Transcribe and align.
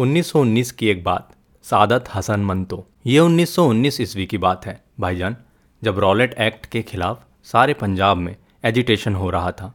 1919 0.00 0.70
की 0.72 0.88
एक 0.88 1.04
बात, 1.04 1.28
सादत 1.62 2.04
हसन 2.14 2.40
मंतो। 2.40 2.86
ये 3.06 3.18
1919 3.18 4.00
ईस्वी 4.00 4.26
की 4.26 4.38
बात 4.38 4.66
है। 4.66 4.84
भाईजान, 5.00 5.36
जब 5.82 5.98
रॉलेट 5.98 6.34
एक्ट 6.34 6.66
के 6.66 6.82
खिलाफ 6.82 7.24
सारे 7.44 7.74
पंजाब 7.74 8.16
में 8.16 8.36
एजिटेशन 8.64 9.14
हो 9.14 9.30
रहा 9.30 9.50
था, 9.52 9.72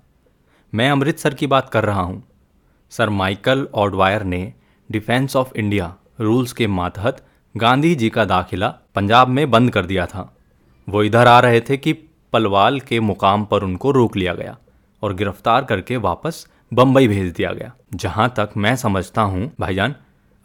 मैं 0.74 0.90
अमृतसर 0.90 1.34
की 1.34 1.48
बात 1.48 1.70
कर 1.70 1.84
रहा 1.84 2.02
हूँ। 2.02 2.24
सर 2.90 3.10
माइकल 3.10 3.68
ऑडवायर 3.74 4.24
ने 4.24 4.54
डिफेंस 4.92 5.36
ऑफ़ 5.36 5.52
इंडिया 5.56 5.96
रूल्स 6.20 6.54
के 6.54 6.68
मातहत 6.68 7.26
गांधी 7.58 7.96
जी 7.96 8.10
का 8.10 8.26
दाखिला 8.26 8.70
पंजाब 8.96 9.28
में 9.28 9.52
बंद 9.52 9.72
कर 9.72 9.86
दिया 9.86 10.06
था। 10.06 10.38
वो 10.90 11.04
इधर 11.04 11.28
आ 11.28 11.40
रहे 11.40 11.62
थे 11.62 11.78
कि 11.78 11.94
पलवाल 12.34 12.80
के 12.80 13.00
मुकाम 13.00 13.46
पर 13.46 13.64
उनको 13.64 13.92
रोक 13.92 14.18
लिया 14.18 14.34
गया 14.34 14.58
और 15.04 15.14
गिरफ़्तार 15.14 15.64
करके 15.64 15.98
वापस 15.98 16.48
बम्बई 16.74 17.08
भेज 17.08 17.32
दिया 17.34 17.52
गया। 17.52 17.72
जहाँ 17.94 18.34
तक 18.40 18.50
मैं 18.58 18.76
समझता 18.76 19.22
हूँ, 19.22 19.52
भाईजान 19.60 19.96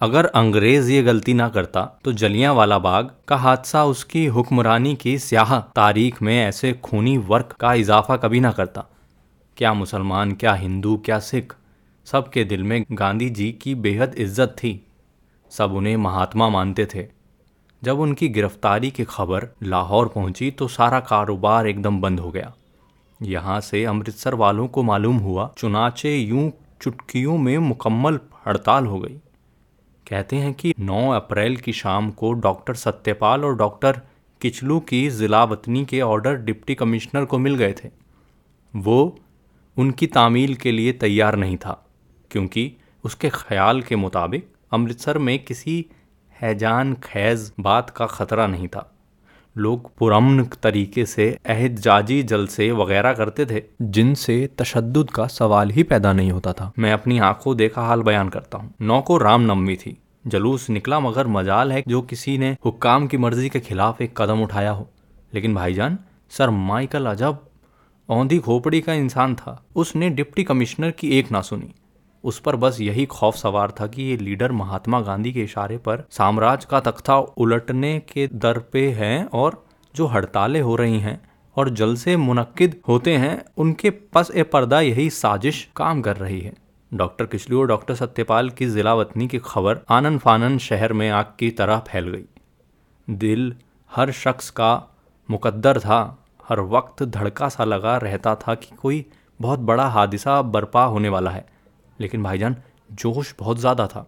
अगर 0.01 0.27
अंग्रेज़ 0.27 0.91
ये 0.91 1.03
गलती 1.03 1.33
ना 1.35 1.48
करता 1.48 1.80
तो 2.05 2.12
जलियाँ 2.12 2.52
वाला 2.55 2.79
बाग 2.79 3.11
का 3.29 3.37
हादसा 3.37 3.84
उसकी 3.84 4.24
हुक्मरानी 4.27 4.95
की 4.97 5.19
स्याह 5.19 5.59
तारीख 5.77 6.23
में 6.23 6.37
ऐसे 6.38 6.73
खूनी 6.84 7.16
वर्क 7.19 7.52
का 7.61 7.73
इजाफा 7.74 8.16
कभी 8.16 8.41
ना 8.41 8.52
करता। 8.52 8.84
क्या 9.57 9.73
मुसलमान, 9.74 10.33
क्या 10.33 10.55
हिंदू, 10.55 10.97
क्या 10.97 11.19
सिख, 11.19 11.52
सबके 12.07 12.45
दिल 12.45 12.62
में 12.62 12.84
गांधी 12.93 13.30
जी 13.30 13.51
की 13.52 13.74
बेहद 13.77 14.15
इज़्ज़त 14.19 14.57
थी। 14.59 14.74
सब 15.51 15.73
उन्हें 15.73 15.97
महात्मा 15.98 16.48
मानते 16.48 16.87
थे। 16.95 17.07
जब 17.82 18.01
उनकी 18.01 18.29
गिरफ्तारी 18.30 18.91
की 18.91 19.05
खबर 19.05 19.48
लाहौर 19.62 20.09
पहुँची 20.09 20.51
तो 20.51 20.69
सारा 20.71 21.01
कारोबार 21.07 21.66
एकदम 21.66 22.01
बंद 22.01 22.21
हो 22.21 22.30
गया। 22.30 22.52
यहाँ 23.21 23.60
से 23.60 23.85
अमृतसर 23.85 24.35
वालों 24.35 24.69
को 24.69 24.82
मालूम 24.82 25.16
हुआ, 25.19 25.52
चुनाचे 25.59 26.16
यूँ 26.16 26.52
चुटकियों 26.82 27.38
में 27.38 27.59
मुकम्मल 27.59 28.21
हड़ताल 28.46 28.87
हो 28.87 28.98
गई। 28.98 29.21
कहते 30.10 30.37
हैं 30.37 30.52
कि 30.55 30.73
9 30.80 31.00
अप्रैल 31.14 31.56
की 31.56 31.73
शाम 31.73 32.10
को 32.10 32.32
डॉक्टर 32.42 32.74
सत्यपाल 32.74 33.45
और 33.45 33.56
डॉक्टर 33.56 34.01
किचलू 34.40 34.79
की 34.80 35.09
ज़िला 35.10 35.43
वतनी 35.45 35.85
के 35.85 36.01
ऑर्डर 36.01 36.37
डिप्टी 36.37 36.74
कमिश्नर 36.74 37.24
को 37.24 37.38
मिल 37.38 37.54
गए 37.54 37.74
थे। 37.74 37.88
वो 38.74 39.18
उनकी 39.76 40.07
तामील 40.09 40.54
के 40.54 40.73
लिए 40.73 40.93
तैयार 40.93 41.37
नहीं 41.37 41.57
था, 41.57 41.73
क्योंकि 42.30 42.73
उसके 43.04 43.29
ख्याल 43.30 43.82
के 43.82 43.96
मुताबिक 43.96 44.48
अमृतसर 44.73 45.18
में 45.18 45.38
किसी 45.45 45.85
हैजान 46.37 46.95
खैज 47.04 47.52
बात 47.60 47.90
का 47.90 48.07
ख़तरा 48.09 48.46
नहीं 48.46 48.68
था। 48.68 48.90
लोग 49.56 49.96
पुरमन 49.96 50.45
तरीके 50.45 51.06
से 51.06 51.38
एहतजाजी 51.46 52.23
जलसे 52.23 52.73
वगैरह 52.73 53.12
करते 53.12 53.46
थे, 53.46 53.62
जिनसे 53.82 54.51
तशद 54.59 55.09
का 55.15 55.26
सवाल 55.26 55.70
ही 55.70 55.82
पैदा 55.82 56.12
नहीं 56.12 56.30
होता 56.30 56.52
था। 56.52 56.73
मैं 56.79 56.92
अपनी 56.92 57.18
आँखों 57.18 57.57
देखा 57.57 57.82
हाल 57.82 58.02
बयान 58.02 58.29
करता 58.29 58.59
हूँ। 58.59 58.74
नौ 58.80 59.01
को 59.01 59.18
रामनवमी 59.18 59.76
थी। 59.76 59.98
जलूस 60.26 60.70
निकला 60.70 61.01
मगर 61.01 61.26
मजाल 61.26 61.73
है 61.73 61.84
जो 61.88 62.02
किसी 62.02 62.38
ने 62.38 62.57
हुक्काम 62.65 63.07
की 63.07 63.16
मर्ज़ी 63.16 63.48
के 63.48 63.60
खिलाफ 63.60 64.03
एक 64.03 64.22
कदम 64.22 64.42
उठाया 64.42 64.70
हो। 64.70 64.91
लेकिन 65.34 65.54
भाईजान, 65.54 65.98
सर 66.31 66.50
माइकल 66.50 67.06
अजब, 67.06 67.38
औंधी 68.09 68.38
खोपड़ी 68.38 68.81
का 68.81 68.92
इंसान 68.92 69.34
था। 69.34 69.64
उसने 69.76 70.10
डिप्टी 70.10 70.44
कमिश्नर 70.44 70.91
की 70.91 71.19
एक 71.19 71.32
ना 71.32 71.41
सुनी। 71.41 71.75
उस 72.25 72.38
पर 72.38 72.56
बस 72.56 72.81
यही 72.81 73.06
खौफ 73.06 73.37
सवार 73.37 73.71
था 73.71 73.87
कि 73.87 74.03
ये 74.03 74.16
लीडर 74.16 74.53
महात्मा 74.53 75.00
गांधी 75.00 75.32
के 75.32 75.43
इशारे 75.43 75.76
पर 75.78 76.04
साम्राज्य 76.10 76.66
का 76.71 76.81
तख्ता 76.81 77.19
उलटने 77.19 77.99
के 77.99 78.26
दर 78.26 78.59
पे 78.59 78.91
हैं 78.91 79.25
और 79.25 79.65
जो 79.94 80.06
हड़तालें 80.06 80.60
हो 80.60 80.76
रही 80.76 81.00
हैं 81.00 81.21
और 81.56 81.69
जलसे 81.69 82.16
मुनक्किद 82.16 82.81
होते 82.88 83.16
हैं, 83.16 83.44
उनके 83.56 83.91
पस 83.91 84.31
ए 84.34 84.43
पर्दा 84.43 84.81
यही 84.81 85.10
साजिश 85.10 85.69
काम 85.76 86.03
कर 86.03 86.16
रही 86.16 86.41
है। 86.41 86.53
डॉक्टर 86.94 87.25
किचलू 87.25 87.60
और 87.60 87.66
डॉक्टर 87.66 87.94
सत्यपाल 87.94 88.50
की 88.50 88.66
जिला 88.66 88.94
वतनी 88.94 89.28
की 89.28 89.38
खबर 89.38 89.81
आनन 89.88 90.19
फानन 90.19 90.59
शहर 90.59 90.93
में 90.93 91.10
आग 91.10 91.32
की 91.38 91.50
तरह 91.50 91.78
फैल 91.78 92.09
गई। 92.09 92.25
दिल 93.10 93.54
हर 93.93 94.10
शख्स 94.10 94.50
का 94.50 94.87
मुकद्दर 95.31 95.81
था, 95.81 96.25
हर 96.48 96.60
वक्त 96.60 97.03
धड़का 97.03 97.48
सा 97.48 97.65
लगा 97.65 97.97
रहता 97.97 98.34
था 98.34 98.54
कि 98.54 98.76
कोई 98.76 99.04
बहुत 99.41 99.58
बड़ा 99.58 99.87
हादसा 99.87 100.42
बर्पा 100.42 100.84
होने 100.84 101.08
वाला 101.08 101.31
है। 101.31 101.59
लेकिन 102.00 102.22
भाईजान, 102.22 102.56
जोश 102.93 103.34
बहुत 103.38 103.59
ज़्यादा 103.59 103.87
था। 103.87 104.06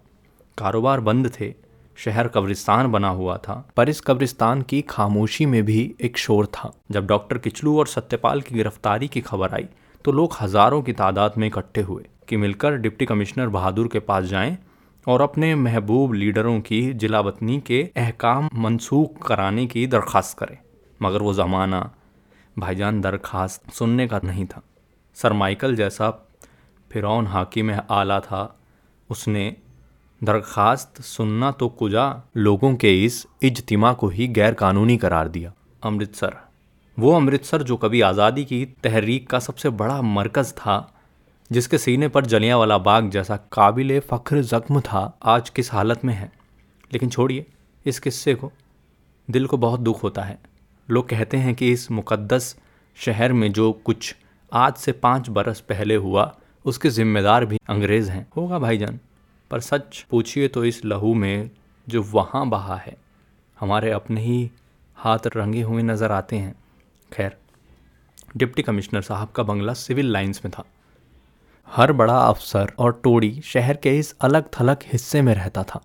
कारोबार 0.59 1.01
बंद 1.01 1.31
थे, 1.31 1.53
शहर 1.99 2.29
कब्रिस्तान 2.29 2.87
बना 2.87 3.09
हुआ 3.11 3.37
था, 3.39 3.55
पर 3.77 3.89
इस 3.89 4.01
कब्रिस्तान 4.01 4.63
की 4.63 4.81
खामोशी 4.83 5.47
में 5.47 5.63
भी 5.65 5.95
एक 6.01 6.19
शोर 6.19 6.47
था। 6.47 6.73
जब 6.91 7.07
डॉक्टर 7.07 7.39
किचलू 7.39 7.79
और 7.79 7.87
सत्यपाल 7.87 8.41
की 8.41 8.55
गिरफ्तारी 8.55 9.09
की 9.09 9.21
खबर 9.21 9.55
आई 9.55 9.69
तो 10.05 10.13
लोग 10.13 10.37
हज़ारों 10.41 10.83
की 10.83 10.93
तादाद 10.93 11.35
में 11.39 11.47
इकट्ठे 11.47 11.81
हुए 11.81 12.05
कि 12.29 12.37
मिलकर 12.37 12.77
डिप्टी 12.77 13.07
कमिश्नर 13.07 13.49
बहादुर 13.49 13.89
के 13.89 13.99
पास 14.01 14.25
जाएँ 14.25 14.57
और 15.07 15.23
अपने 15.23 15.55
महबूब 15.55 16.13
लीडरों 16.15 16.59
की 16.61 16.83
जिला 16.95 17.21
वतनी 17.21 17.61
के 17.61 17.83
अहकाम 17.97 18.49
मनसूख 18.55 19.27
कराने 19.27 19.67
की 19.67 19.87
दरख्वास्त 19.87 20.39
करें। 20.39 20.57
मगर 21.01 21.23
वो 21.23 21.35
ज़माना, 21.35 21.81
भाईजान 22.57 23.01
दरख्वास्त 23.01 23.71
सुनने 23.73 24.07
का 24.09 24.21
नहीं 24.25 24.47
था। 24.47 24.63
सर 25.17 25.33
माइकल 25.33 25.75
जैसा 25.77 26.11
फ़िरौन 26.93 27.27
हाकिम 27.27 27.71
आला 27.91 28.21
था। 28.21 28.61
उसने, 29.11 29.57
दरख्वास्त 30.25 31.03
सुनना 31.03 31.51
तो 31.51 31.69
कुजा, 31.69 32.23
लोगों 32.37 32.75
के 32.75 33.05
इस 33.05 33.27
इज्तिमा 33.43 33.93
को 33.93 34.09
ही 34.09 34.29
गैर 34.29 34.55
कानूनी 34.55 34.97
करार 34.97 35.29
दिया। 35.29 35.53
अमृतसर। 35.83 36.37
वो 36.99 37.13
अमृतसर 37.13 37.63
जो 37.63 37.77
कभी 37.77 38.01
आज़ादी 38.01 38.45
की 38.45 38.65
तहरीक 38.65 39.31
का 39.31 39.39
सबसे 39.39 39.69
बड़ा 39.71 40.03
मरकज़ 40.03 40.53
था, 40.53 40.95
जिसके 41.53 41.79
सीने 41.79 42.09
पर 42.09 42.27
जलियाँ 42.27 42.59
वाला 42.59 42.79
बाग 42.79 43.11
जैसा 43.11 43.37
काबिल 43.37 44.01
फ़ख्र 44.01 44.43
ज़ख्म 44.43 44.81
था, 44.81 45.19
आज 45.23 45.51
किस 45.51 45.73
हालत 45.73 46.05
में 46.05 46.15
है? 46.15 46.33
लेकिन 46.93 47.09
छोड़िए 47.09 47.47
इस 47.87 47.99
किस्से 47.99 48.35
को। 48.35 48.53
दिल 49.31 49.47
को 49.47 49.57
बहुत 49.57 49.81
दुख 49.81 50.03
होता 50.03 50.23
है। 50.23 50.39
लोग 50.91 51.09
कहते 51.09 51.37
हैं 51.37 51.55
कि 51.55 51.73
इस 51.73 51.91
मुक़द्दस 51.91 52.57
शहर 52.97 53.33
में 53.33 53.53
जो 53.53 53.73
कुछ 53.73 54.17
आज 54.53 54.75
से 54.75 54.93
पाँच 54.93 55.29
बरस 55.29 55.61
पहले 55.61 55.97
हुआ 55.97 56.37
उसके 56.65 56.91
जिम्मेदार 56.91 57.45
भी 57.45 57.59
अंग्रेज़ 57.69 58.11
हैं। 58.11 58.27
होगा 58.37 58.59
भाईजान, 58.59 58.99
पर 59.51 59.61
सच 59.61 60.05
पूछिए 60.11 60.49
तो 60.49 60.65
इस 60.65 60.85
लहू 60.85 61.15
में 61.15 61.51
जो 61.87 62.03
वहाँ 62.05 62.49
बहा 62.49 62.77
है, 62.77 62.97
हमारे 63.59 63.91
अपने 63.91 64.21
ही 64.21 64.51
हाथ 64.97 65.27
रंगे 65.27 65.63
हुए 65.63 65.83
नज़र 65.83 66.13
आते 66.13 66.37
हैं। 66.37 66.55
खैर, 67.13 67.37
डिप्टी 68.37 68.63
कमिश्नर 68.63 69.03
साहब 69.03 69.29
का 69.29 69.43
बंगला 69.43 69.73
सिविल 69.75 70.13
लाइंस 70.13 70.41
में 70.45 70.53
था। 70.53 70.65
हर 71.69 71.93
बड़ा 71.93 72.19
अफसर 72.19 72.73
और 72.79 73.01
टोड़ी 73.05 73.41
शहर 73.45 73.77
के 73.77 73.99
इस 73.99 74.15
अलग 74.21 74.49
थलग 74.53 74.83
हिस्से 74.87 75.23
में 75.23 75.35
रहता 75.35 75.63
था। 75.65 75.83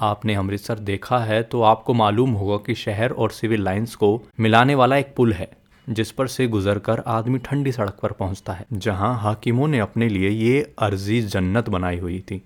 आपने 0.00 0.34
अमृतसर 0.34 0.78
देखा 0.80 1.18
है 1.18 1.42
तो 1.42 1.62
आपको 1.62 1.94
मालूम 1.94 2.32
होगा 2.32 2.56
कि 2.56 2.74
शहर 2.74 3.10
और 3.10 3.30
सिविल 3.30 3.62
लाइंस 3.62 3.94
को 3.94 4.20
मिलाने 4.40 4.74
वाला 4.74 4.96
एक 4.96 5.14
पुल 5.16 5.32
है। 5.32 5.50
जिस 5.86 6.10
पर 6.10 6.26
से 6.26 6.46
गुजरकर 6.48 7.02
आदमी 7.06 7.38
ठंडी 7.38 7.72
सड़क 7.72 7.98
पर 8.02 8.12
पहुँचता 8.12 8.52
है, 8.52 8.66
जहाँ 8.72 9.18
हाकिमों 9.18 9.68
ने 9.68 9.78
अपने 9.78 10.08
लिए 10.08 10.28
ये 10.28 10.74
अर्जी 10.78 11.20
जन्नत 11.22 11.68
बनाई 11.68 11.98
हुई 11.98 12.18
थी। 12.20 12.42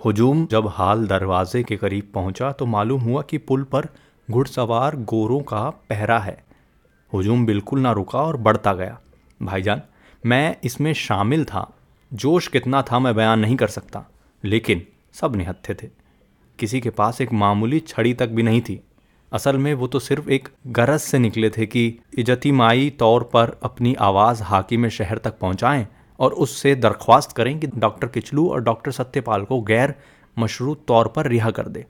हुजूम 0.00 0.46
जब 0.46 0.66
हाल 0.68 1.06
दरवाजे 1.06 1.62
के 1.62 1.76
करीब 1.76 2.10
पहुँचा 2.14 2.50
तो 2.52 2.66
मालूम 2.66 3.00
हुआ 3.00 3.22
कि 3.22 3.38
पुल 3.38 3.62
पर 3.64 3.88
घुड़सवार 4.28 4.96
गोरों 4.96 5.40
का 5.40 5.68
पहरा 5.90 6.18
है। 6.18 6.36
हुजूम 7.12 7.46
बिल्कुल 7.46 7.80
ना 7.80 7.92
रुका 7.92 8.18
और 8.18 8.36
बढ़ता 8.36 8.72
गया। 8.74 8.98
भाईजान, 9.40 9.82
मैं 10.24 10.56
इसमें 10.64 10.92
शामिल 10.94 11.44
था। 11.44 11.70
जोश 12.12 12.48
कितना 12.48 12.82
था 12.82 12.98
मैं 12.98 13.14
बयान 13.14 13.40
नहीं 13.40 13.56
कर 13.56 13.68
सकता, 13.68 14.04
लेकिन 14.44 14.82
सब 15.14 15.36
निहत्थे 15.36 15.74
थे। 15.74 15.88
किसी 16.58 16.80
के 16.80 16.90
पास 16.90 17.20
एक 17.20 17.32
मामूली 17.32 17.80
छड़ी 17.80 18.14
तक 18.14 18.28
भी 18.28 18.42
नहीं 18.42 18.60
थी। 18.60 18.80
असल 19.32 19.56
में 19.56 19.74
वो 19.74 19.86
तो 19.86 19.98
सिर्फ़ 19.98 20.30
एक 20.30 20.48
गरज 20.66 21.00
से 21.00 21.18
निकले 21.18 21.50
थे 21.50 21.66
कि 21.66 21.98
इजतिमाई 22.18 22.90
तौर 22.90 23.22
पर 23.22 23.60
अपनी 23.62 23.94
आवाज़ 23.94 24.42
हाकिम 24.42 24.88
शहर 24.88 25.18
तक 25.18 25.38
पहुँचाएँ 25.38 25.86
और 26.20 26.32
उससे 26.32 26.74
दरख्वास्त 26.74 27.32
करें 27.32 27.60
कि 27.60 27.66
डॉक्टर 27.66 28.08
किचलू 28.08 28.50
और 28.50 28.62
डॉक्टर 28.62 28.90
सत्यपाल 28.90 29.44
को 29.44 29.60
गैर 29.60 29.94
मशरूत 30.38 30.84
तौर 30.88 31.08
पर 31.08 31.26
रिहा 31.26 31.50
कर 31.50 31.68
दे। 31.68 31.86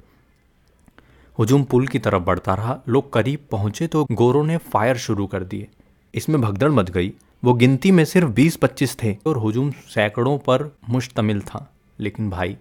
हुजूम 1.38 1.64
पुल 1.64 1.86
की 1.86 1.98
तरफ़ 1.98 2.22
बढ़ता 2.22 2.54
रहा। 2.54 2.80
लोग 2.88 3.12
करीब 3.12 3.38
पहुँचे 3.50 3.86
तो 3.86 4.06
गोरों 4.12 4.44
ने 4.44 4.56
फायर 4.56 4.96
शुरू 4.96 5.26
कर 5.26 5.44
दिए। 5.44 5.68
इसमें 6.14 6.40
भगदड़ 6.40 6.70
मच 6.70 6.90
गई। 6.90 7.12
वो 7.44 7.54
गिनती 7.54 7.90
में 7.90 8.04
सिर्फ़ 8.04 8.28
बीस 8.28 8.56
पच्चीस 8.56 8.96
थे 9.02 9.16
और 9.26 9.36
हुजूम 9.36 9.70
सैकड़ों 9.70 10.38
पर 10.38 10.76
मुश्तमिल 10.88 11.40
था। 11.40 11.72
लेकिन 12.00 12.30
भाई, 12.30 12.56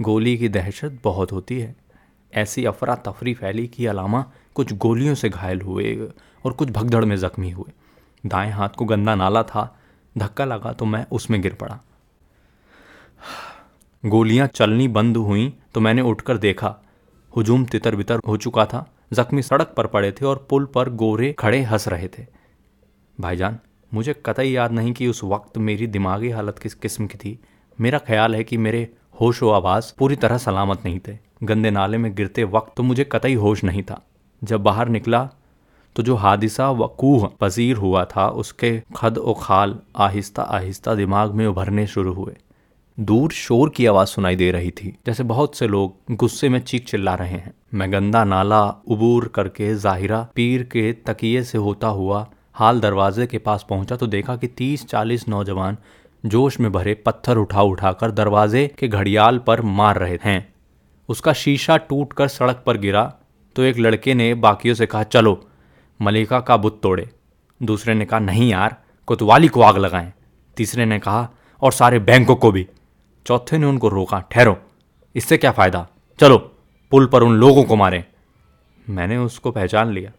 गोली 0.00 0.38
की 0.38 0.48
दहशत 0.48 0.98
बहुत 1.04 1.32
होती 1.32 1.60
है। 1.60 1.76
ऐसी 2.32 2.64
अफरा 2.64 2.94
तफरी 2.96 3.34
फैली 3.34 3.66
कि 3.66 3.86
अलामा 3.86 4.24
कुछ 4.54 4.72
गोलियों 4.72 5.14
से 5.14 5.28
घायल 5.28 5.60
हुए 5.60 5.94
और 6.44 6.52
कुछ 6.52 6.70
भगदड़ 6.70 7.04
में 7.04 7.16
ज़ख्मी 7.16 7.50
हुए। 7.50 7.72
दाएँ 8.24 8.50
हाथ 8.50 8.68
को 8.68 8.84
गंदा 8.84 9.14
नाला 9.14 9.42
था, 9.42 9.78
धक्का 10.16 10.44
लगा 10.44 10.72
तो 10.72 10.84
मैं 10.84 11.06
उसमें 11.12 11.40
गिर 11.42 11.54
पड़ा। 11.54 11.78
गोलियाँ 14.04 14.46
चलनी 14.46 14.88
बंद 14.88 15.16
हुई 15.16 15.52
तो 15.74 15.80
मैंने 15.80 16.02
उठकर 16.02 16.38
देखा, 16.38 16.74
हुजूम 17.32 17.64
तितर 17.64 17.96
बितर 17.96 18.20
हो 18.26 18.36
चुका 18.36 18.64
था। 18.66 18.86
जख्मी 19.12 19.42
सड़क 19.42 19.74
पर 19.76 19.86
पड़े 19.86 20.10
थे 20.12 20.24
और 20.24 20.46
पुल 20.50 20.64
पर 20.64 20.88
गोरे 20.90 21.32
खड़े 21.32 21.60
हंस 21.62 21.88
रहे 21.88 22.08
थे। 22.08 22.26
भाईजान, 23.18 23.58
मुझे 23.92 24.14
कतई 24.26 24.48
याद 24.48 24.72
नहीं 24.72 24.92
कि 24.92 25.06
उस 25.06 25.22
वक्त 25.24 25.58
मेरी 25.58 25.86
दिमागी 25.86 26.30
हालत 26.30 26.58
किस 26.58 26.74
किस्म 26.74 27.06
की 27.06 27.18
थी। 27.18 27.38
मेरा 27.78 27.98
ख्याल 27.98 28.34
है 28.34 28.44
कि 28.44 28.56
मेरे 28.56 28.88
होश 29.20 29.42
व 29.42 29.50
आवाज़ 29.50 29.92
पूरी 29.98 30.16
तरह 30.16 30.38
सलामत 30.38 30.84
नहीं 30.84 31.00
थे। 31.08 31.18
गंदे 31.42 31.70
नाले 31.70 31.98
में 31.98 32.14
गिरते 32.14 32.44
वक्त 32.44 32.72
तो 32.76 32.82
मुझे 32.82 33.04
कतई 33.04 33.34
होश 33.34 33.64
नहीं 33.64 33.82
था। 33.82 34.00
जब 34.42 34.62
बाहर 34.62 34.88
निकला 34.88 35.28
तो 35.96 36.02
जो 36.02 36.14
हादिसा 36.14 36.70
वकूह 36.70 37.28
पजीर 37.40 37.76
हुआ 37.76 38.04
था, 38.04 38.28
उसके 38.28 38.82
खद 38.96 39.18
व 39.18 39.34
खाल 39.40 39.78
आहिस्ता 39.96 40.42
आहिस्ता 40.42 40.94
दिमाग 40.94 41.32
में 41.32 41.46
उभरने 41.46 41.86
शुरू 41.86 42.12
हुए। 42.12 42.36
दूर 42.98 43.30
शोर 43.30 43.70
की 43.70 43.86
आवाज़ 43.86 44.08
सुनाई 44.08 44.36
दे 44.36 44.50
रही 44.50 44.70
थी, 44.70 44.94
जैसे 45.06 45.22
बहुत 45.22 45.56
से 45.56 45.66
लोग 45.66 46.14
गुस्से 46.16 46.48
में 46.48 46.58
चीख 46.60 46.84
चिल्ला 46.84 47.14
रहे 47.14 47.30
हैं। 47.30 47.52
मैं 47.74 47.92
गंदा 47.92 48.24
नाला 48.24 48.62
उबूर 48.86 49.28
करके 49.28 49.74
जाहिरा 49.74 50.26
पीर 50.34 50.62
के 50.62 50.92
तकिए 50.92 51.42
से 51.42 51.58
होता 51.58 51.88
हुआ 51.88 52.26
हाल 52.54 52.80
दरवाजे 52.80 53.26
के 53.26 53.38
पास 53.38 53.66
पहुँचा 53.70 53.96
तो 53.96 54.06
देखा 54.06 54.36
कि 54.36 54.46
तीस 54.46 54.86
चालीस 54.86 55.28
नौजवान 55.28 55.76
जोश 56.24 56.60
में 56.60 56.70
भरे 56.72 56.94
पत्थर 56.94 57.36
उठा 57.36 57.62
उठाकर 57.62 58.10
दरवाजे 58.10 58.66
के 58.78 58.88
घड़ियाल 58.88 59.38
पर 59.38 59.60
मार 59.62 59.98
रहे 59.98 60.18
हैं। 60.24 60.51
उसका 61.08 61.32
शीशा 61.32 61.76
टूटकर 61.76 62.28
सड़क 62.28 62.62
पर 62.66 62.76
गिरा 62.76 63.14
तो 63.56 63.62
एक 63.62 63.78
लड़के 63.78 64.14
ने 64.14 64.34
बाकियों 64.34 64.74
से 64.74 64.86
कहा, 64.86 65.02
चलो, 65.02 65.48
मलिका 66.02 66.40
का 66.40 66.56
बुत 66.56 66.80
तोड़े। 66.82 67.10
दूसरे 67.62 67.94
ने 67.94 68.04
कहा, 68.04 68.20
नहीं 68.20 68.50
यार, 68.50 68.76
कोतवाली 69.06 69.48
को 69.48 69.62
आग 69.62 69.76
लगाएँ। 69.76 70.12
तीसरे 70.56 70.84
ने 70.84 70.98
कहा, 70.98 71.30
और 71.62 71.72
सारे 71.72 71.98
बैंकों 71.98 72.36
को 72.36 72.52
भी। 72.52 72.68
चौथे 73.26 73.58
ने 73.58 73.66
उनको 73.66 73.88
रोका, 73.88 74.20
ठहरो, 74.20 74.56
इससे 75.14 75.38
क्या 75.38 75.50
फ़ायदा? 75.50 75.88
चलो, 76.18 76.38
पुल 76.90 77.06
पर 77.06 77.22
उन 77.22 77.34
लोगों 77.34 77.64
को 77.64 77.76
मारें। 77.76 78.04
मैंने 78.90 79.16
उसको 79.16 79.50
पहचान 79.50 79.92
लिया। 79.92 80.10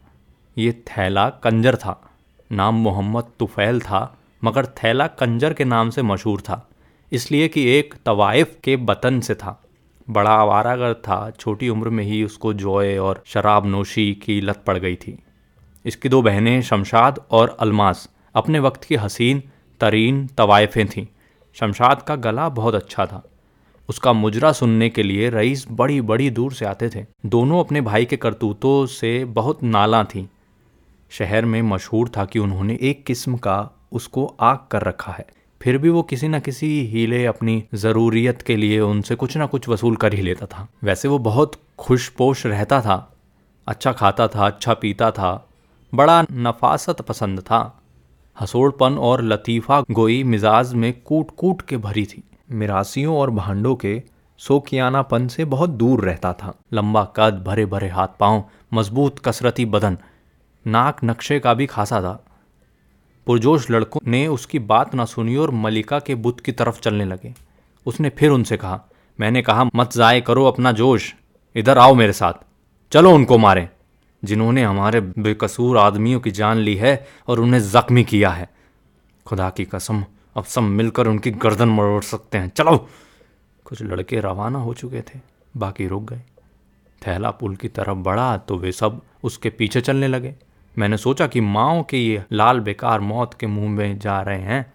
ये 0.57 0.71
थैला 0.71 1.29
कंजर 1.29 1.75
था। 1.75 2.09
नाम 2.51 2.75
मोहम्मद 2.75 3.23
तुफैल 3.39 3.81
था, 3.81 4.17
मगर 4.43 4.65
थैला 4.65 5.07
कंजर 5.07 5.53
के 5.53 5.65
नाम 5.65 5.89
से 5.89 6.01
मशहूर 6.01 6.41
था, 6.41 6.69
इसलिए 7.11 7.47
कि 7.47 7.67
एक 7.67 7.93
तवाइफ 8.05 8.57
के 8.63 8.75
बतन 8.75 9.19
से 9.19 9.35
था। 9.35 9.62
बड़ा 10.09 10.31
आवारागर 10.31 10.93
था, 10.93 11.31
छोटी 11.31 11.69
उम्र 11.69 11.89
में 11.89 12.03
ही 12.03 12.23
उसको 12.23 12.53
जोए 12.53 12.97
और 12.97 13.23
शराब 13.25 13.65
नोशी 13.65 14.13
की 14.13 14.41
लत 14.41 14.63
पड़ 14.67 14.77
गई 14.77 14.95
थी। 14.95 15.19
इसकी 15.85 16.09
दो 16.09 16.21
बहनें, 16.21 16.61
शमशाद 16.61 17.25
और 17.31 17.57
अलमास 17.59 18.09
अपने 18.35 18.59
वक्त 18.59 18.83
की 18.83 18.95
हसीन, 18.95 19.43
तरीन 19.79 20.27
तवायफें 20.27 20.87
थीं। 20.87 21.07
शमशाद 21.53 22.01
का 22.01 22.15
गला 22.15 22.49
बहुत 22.49 22.75
अच्छा 22.75 23.05
था। 23.05 23.23
उसका 23.89 24.13
मुजरा 24.13 24.51
सुनने 24.51 24.89
के 24.89 25.03
लिए 25.03 25.29
रईस 25.29 25.65
बड़ी 25.71 26.01
बड़ी 26.01 26.29
दूर 26.29 26.53
से 26.53 26.65
आते 26.65 26.89
थे। 26.89 27.05
दोनों 27.25 27.59
अपने 27.59 27.81
भाई 27.81 28.05
के 28.05 28.17
करतूतों 28.17 28.85
से 28.85 29.25
बहुत 29.25 29.63
नाला 29.63 30.03
थीं। 30.03 30.27
शहर 31.09 31.45
में 31.45 31.61
मशहूर 31.61 32.09
था 32.17 32.25
कि 32.25 32.39
उन्होंने 32.39 32.77
एक 32.81 33.05
किस्म 33.05 33.37
का 33.37 33.69
उसको 33.91 34.35
आग 34.39 34.59
कर 34.71 34.81
रखा 34.81 35.11
है। 35.11 35.25
फिर 35.63 35.77
भी 35.77 35.89
वो 35.89 36.01
किसी 36.03 36.27
न 36.27 36.39
किसी 36.39 36.67
हीले 36.87 37.25
अपनी 37.25 37.63
ज़रूरियत 37.73 38.41
के 38.41 38.55
लिए 38.55 38.79
उनसे 38.79 39.15
कुछ 39.15 39.35
ना 39.37 39.45
कुछ 39.45 39.67
वसूल 39.69 39.95
कर 39.95 40.13
ही 40.13 40.21
लेता 40.21 40.45
था। 40.45 40.67
वैसे 40.83 41.07
वो 41.07 41.19
बहुत 41.19 41.51
खुशपोश 41.79 42.45
रहता 42.45 42.79
था 42.81 42.97
अच्छा 43.67 43.91
खाता 43.91 44.27
था 44.27 44.45
अच्छा 44.45 44.73
पीता 44.73 45.09
था, 45.11 45.47
बड़ा 45.93 46.21
नफासत 46.31 47.01
पसंद 47.01 47.39
था। 47.41 47.61
हसोड़पन 48.37 48.97
और 48.99 49.21
लतीफ़ा 49.23 49.79
गोई 49.91 50.23
मिजाज 50.23 50.73
में 50.73 50.91
कूट 51.01 51.31
कूट 51.37 51.61
के 51.61 51.77
भरी 51.77 52.05
थी। 52.05 52.23
मिरासियों 52.51 53.15
और 53.17 53.31
भांडों 53.31 53.75
के 53.75 54.01
सोकियानापन 54.39 55.27
से 55.27 55.45
बहुत 55.45 55.69
दूर 55.69 56.03
रहता 56.05 56.33
था। 56.33 56.53
लंबा 56.73 57.03
कद 57.15 57.43
भरे 57.47 57.65
भरे 57.65 57.89
हाथ 57.89 58.19
पाँव 58.19 58.43
मज़बूत 58.73 59.19
कसरती 59.19 59.65
बदन 59.67 59.97
नाक 60.65 61.03
नक्शे 61.03 61.39
का 61.39 61.53
भी 61.53 61.65
खासा 61.67 62.01
था। 62.01 62.23
पुरजोश 63.25 63.71
लड़कों 63.71 63.99
ने 64.07 64.27
उसकी 64.27 64.59
बात 64.59 64.95
ना 64.95 65.05
सुनी 65.05 65.35
और 65.35 65.51
मलिका 65.51 65.99
के 65.99 66.15
बुत 66.15 66.39
की 66.39 66.51
तरफ़ 66.51 66.81
चलने 66.81 67.05
लगे। 67.05 67.33
उसने 67.85 68.09
फिर 68.09 68.31
उनसे 68.31 68.57
कहा, 68.57 68.83
मैंने 69.19 69.41
कहा, 69.41 69.65
मत 69.75 69.91
जाए 69.91 70.21
करो 70.21 70.45
अपना 70.45 70.71
जोश। 70.71 71.15
इधर 71.55 71.77
आओ 71.77 71.93
मेरे 71.93 72.13
साथ। 72.13 72.33
चलो 72.91 73.11
उनको 73.11 73.37
मारें। 73.37 73.69
जिन्होंने 74.23 74.63
हमारे 74.63 75.01
बेकसूर 75.01 75.77
आदमियों 75.77 76.19
की 76.19 76.31
जान 76.31 76.57
ली 76.57 76.75
है 76.75 77.07
और 77.27 77.39
उन्हें 77.39 77.61
जख्मी 77.61 78.03
किया 78.03 78.29
है। 78.29 78.49
खुदा 79.25 79.49
की 79.49 79.65
कसम, 79.65 80.05
अब 80.35 80.43
सब 80.43 80.61
मिलकर 80.61 81.07
उनकी 81.07 81.31
गर्दन 81.31 81.69
मरोड़ 81.69 82.03
सकते 82.03 82.37
हैं। 82.37 82.49
चलो! 82.49 82.89
कुछ 83.65 83.81
लड़के 83.81 84.19
रवाना 84.19 84.59
हो 84.59 84.73
चुके 84.73 85.01
थे। 85.01 85.19
बाकी 85.57 85.87
रुक 85.87 86.03
गए। 86.03 86.21
थैला 87.07 87.31
पुल 87.31 87.55
की 87.55 87.67
तरफ़ 87.67 87.97
बढ़ा 87.97 88.37
तो 88.37 88.57
वे 88.57 88.71
सब 88.71 89.01
उसके 89.23 89.49
पीछे 89.49 89.81
चलने 89.81 90.07
लगे। 90.07 90.35
मैंने 90.77 90.97
सोचा 90.97 91.27
कि 91.27 91.41
माओ 91.41 91.83
के 91.89 91.97
ये 91.97 92.23
लाल 92.31 92.59
बेकार 92.59 92.99
मौत 92.99 93.33
के 93.33 93.47
मुँह 93.47 93.69
में 93.69 93.99
जा 93.99 94.21
रहे 94.21 94.41
हैं। 94.41 94.73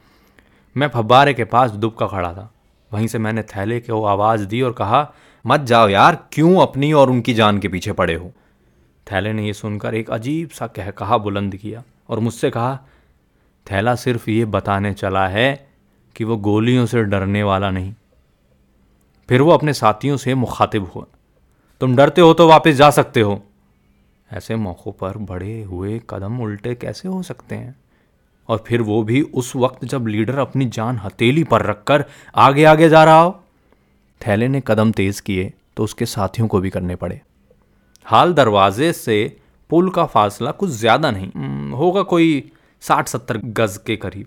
मैं 0.77 0.89
फब्बारे 0.89 1.35
के 1.35 1.45
पास 1.45 1.71
दुबका 1.71 2.06
खड़ा 2.06 2.33
था। 2.33 2.53
वहीं 2.93 3.06
से 3.06 3.19
मैंने 3.19 3.43
थैले 3.43 3.81
को 3.81 4.05
आवाज़ 4.05 4.47
दी 4.47 4.62
और 4.62 4.73
कहा, 4.73 5.12
मत 5.47 5.61
जाओ 5.61 5.89
यार, 5.89 6.29
क्यों 6.33 6.61
अपनी 6.61 6.93
और 6.93 7.11
उनकी 7.11 7.35
जान 7.35 7.59
के 7.59 7.69
पीछे 7.69 7.93
पड़े 7.93 8.15
हो? 8.15 8.33
थैले 9.12 9.33
ने 9.33 9.47
यह 9.47 9.53
सुनकर 9.53 9.95
एक 9.95 10.11
अजीब 10.11 10.49
सा 10.49 10.67
कह 10.67 10.91
कहा 10.91 11.19
बुलंद 11.19 11.56
किया 11.56 11.83
और 12.09 12.19
मुझसे 12.19 12.50
कहा, 12.50 12.81
थैला 13.71 13.95
सिर्फ़ 13.95 14.31
ये 14.31 14.45
बताने 14.45 14.93
चला 14.93 15.29
है 15.29 15.69
कि 16.17 16.25
वो 16.25 16.37
गोलियों 16.37 16.87
से 16.87 17.05
डरने 17.05 17.43
वाला 17.43 17.71
नहीं। 17.71 17.95
फिर 19.29 19.43
वो 19.43 19.50
अपने 19.50 19.73
साथियों 19.73 20.17
से 20.17 20.35
मुखातिब 20.35 20.91
हुआ। 20.95 21.05
तुम 21.81 21.97
डरते 21.97 22.21
हो 22.21 22.35
तो 22.35 22.49
वापस 22.49 22.71
जा 22.71 22.91
सकते 22.91 23.21
हो। 23.21 23.43
ऐसे 24.31 24.57
मौक़ों 24.57 24.93
पर 24.93 25.17
बढ़े 25.19 25.63
हुए 25.63 26.01
कदम 26.11 26.41
उल्टे 26.43 26.75
कैसे 26.75 27.09
हो 27.09 27.23
सकते 27.23 27.55
हैं? 27.55 27.75
और 28.49 28.63
फिर 28.67 28.83
वो 28.83 29.03
भी 29.03 29.21
उस 29.23 29.55
वक्त 29.57 29.85
जब 29.85 30.07
लीडर 30.07 30.39
अपनी 30.39 30.67
जान 30.67 30.99
हथेली 30.99 31.45
पर 31.45 31.63
रखकर 31.63 32.05
आगे 32.35 32.65
आगे 32.65 32.89
जा 32.89 33.05
रहा 33.05 33.21
हो? 33.21 33.41
थैले 34.21 34.49
ने 34.49 34.63
कदम 34.67 34.93
तेज 34.93 35.21
किए 35.21 35.53
तो 35.77 35.85
उसके 35.85 36.07
साथियों 36.07 36.49
को 36.49 36.61
भी 36.61 36.71
करने 36.71 36.97
पड़े। 36.97 37.21
हाल 38.07 38.33
दरवाजे 38.35 38.93
से 38.93 39.37
पुल 39.71 39.91
का 39.91 40.05
फासला 40.07 40.51
कुछ 40.51 40.71
ज़्यादा 40.71 41.11
नहीं 41.11 41.31
हम्म, 41.37 41.73
होगा 41.73 42.03
कोई 42.03 42.51
साठ 42.83 43.09
सत्तर 43.09 43.37
गज 43.37 43.77
के 43.87 43.97
करीब। 43.97 44.27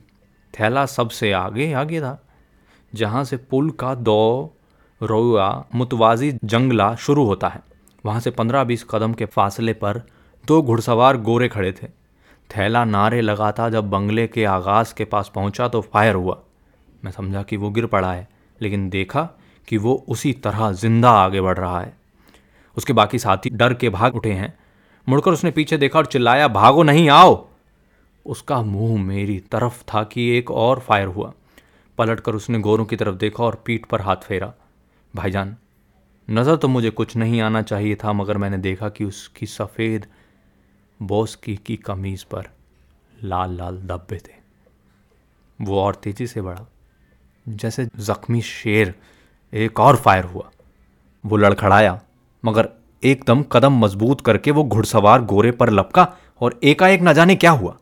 थैला 0.54 0.86
सबसे 0.86 1.32
आगे 1.34 1.72
आगे 1.74 2.02
था 2.02 2.18
जहाँ 2.94 3.24
से 3.24 3.38
पुल 3.38 3.70
का 3.72 3.94
दो 3.96 4.54
रोया 5.02 5.50
मुतवाजी 5.76 6.32
जंगला 6.44 6.94
शुरू 6.98 7.24
होता 7.26 7.48
है। 7.48 7.62
वहाँ 8.06 8.20
से 8.20 8.32
पंद्रह 8.32 8.64
बीस 8.64 8.86
कदम 8.90 9.14
के 9.14 9.26
फासले 9.26 9.74
पर 9.74 10.02
दो 10.48 10.62
घुड़सवार 10.62 11.18
गोरे 11.18 11.48
खड़े 11.48 11.72
थे। 11.72 11.88
थैला 12.50 12.86
नारे 12.86 13.22
लगाता 13.22 13.70
जब 13.70 13.90
बंगले 13.90 14.28
के 14.28 14.46
आगाज़ 14.46 14.94
के 14.94 15.06
पास 15.06 15.32
पहुँचा 15.36 15.68
तो 15.68 15.82
फायर 15.82 16.16
हुआ। 16.16 16.40
मैं 17.06 17.12
समझा 17.12 17.44
कि 17.44 17.58
वो 17.58 17.70
गिर 17.70 17.86
पड़ा 17.86 18.14
है, 18.14 18.28
लेकिन 18.62 18.90
देखा 18.90 19.30
कि 19.68 19.78
वो 19.78 20.06
उसी 20.10 20.34
तरह 20.34 20.72
ज़िंदा 20.72 21.12
आगे 21.12 21.42
बढ़ 21.42 21.58
रहा 21.58 21.82
है। 21.82 21.98
उसके 22.78 22.94
बाकी 22.94 23.20
साथी 23.20 23.50
डर 23.50 23.74
के 23.74 23.90
भाग 23.90 24.16
उठे 24.16 24.32
हैं। 24.32 24.60
मुड़कर 25.10 25.32
उसने 25.32 25.52
पीछे 25.52 25.78
देखा 25.78 26.00
और 26.00 26.06
चिल्लाया, 26.06 26.48
भागो 26.48 26.84
नहीं, 26.84 27.10
आओ! 27.10 27.48
उसका 28.26 28.62
मुँह 28.62 29.02
मेरी 29.04 29.40
तरफ़ 29.40 29.84
था 29.84 30.04
कि 30.04 30.38
एक 30.38 30.52
और 30.52 30.80
फायर 30.80 31.08
हुआ। 31.08 31.34
पलटकर 31.98 32.36
उसने 32.36 32.60
गोरों 32.60 32.86
की 32.86 32.96
तरफ़ 32.96 33.16
देखा 33.16 33.44
और 33.44 33.64
पीठ 33.66 33.86
पर 33.86 34.02
हाथ 34.02 34.16
फेरा। 34.16 34.54
भाईजान 35.16 35.56
नज़र 36.28 36.56
तो 36.56 36.68
मुझे 36.68 36.90
कुछ 36.90 37.16
नहीं 37.18 37.42
आना 37.42 37.62
चाहिए 37.62 37.96
था 37.96 38.14
मगर 38.14 38.38
मैंने 38.38 38.58
देखा 38.58 38.90
कि 38.90 39.06
उसकी 39.06 39.46
सफ़ेद 39.46 40.06
बॉस 41.00 41.36
की, 41.36 41.56
की 41.56 41.76
कमीज़ 41.78 42.26
पर 42.32 42.48
लाल 43.24 43.56
लाल 43.58 43.78
धब्बे 43.78 44.18
थे। 44.18 44.40
वो 45.60 45.80
और 45.80 45.96
तेज़ी 45.96 46.28
से 46.28 46.42
बढ़ा। 46.42 46.66
जैसे 47.46 47.86
जख्मी 48.00 48.42
शेर 48.42 48.94
एक 49.54 49.80
और 49.80 49.96
फायर 49.96 50.24
हुआ। 50.24 50.50
वो 51.24 51.38
लड़खड़ाया 51.38 52.00
मगर 52.44 52.70
एकदम 53.04 53.44
कदम 53.44 53.80
मज़बूत 53.80 54.22
करके 54.22 54.52
वो 54.52 54.64
घुड़सवार 54.64 55.22
गोरे 55.24 55.52
पर 55.52 55.70
लपका 55.70 56.08
और 56.42 56.60
एकाएक 56.64 57.02
न 57.04 57.14
जाने 57.14 57.36
क्या 57.36 57.52
हुआ। 57.52 57.78